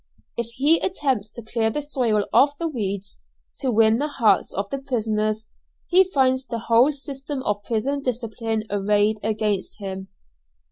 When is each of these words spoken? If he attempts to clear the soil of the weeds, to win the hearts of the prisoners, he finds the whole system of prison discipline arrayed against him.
If 0.35 0.47
he 0.55 0.79
attempts 0.79 1.29
to 1.29 1.43
clear 1.43 1.69
the 1.69 1.83
soil 1.83 2.25
of 2.33 2.57
the 2.57 2.67
weeds, 2.67 3.19
to 3.59 3.71
win 3.71 3.99
the 3.99 4.07
hearts 4.07 4.51
of 4.51 4.67
the 4.71 4.79
prisoners, 4.79 5.45
he 5.89 6.05
finds 6.09 6.47
the 6.47 6.57
whole 6.57 6.91
system 6.91 7.43
of 7.43 7.63
prison 7.63 8.01
discipline 8.01 8.63
arrayed 8.71 9.19
against 9.21 9.77
him. 9.77 10.07